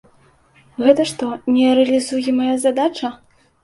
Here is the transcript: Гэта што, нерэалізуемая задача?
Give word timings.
Гэта 0.85 1.05
што, 1.11 1.31
нерэалізуемая 1.59 2.53
задача? 2.69 3.17